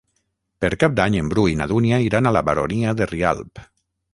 Per 0.63 0.69
Cap 0.83 0.95
d'Any 0.99 1.17
en 1.19 1.29
Bru 1.33 1.45
i 1.51 1.59
na 1.61 1.67
Dúnia 1.73 1.99
iran 2.07 2.31
a 2.31 2.33
la 2.39 2.45
Baronia 2.51 2.99
de 3.03 3.09
Rialb. 3.13 3.67